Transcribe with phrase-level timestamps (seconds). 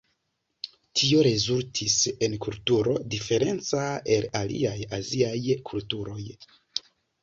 [1.01, 1.99] Tio rezultis
[2.29, 3.87] en kulturo diferenca
[4.19, 5.41] el aliaj aziaj
[5.73, 6.23] kulturoj.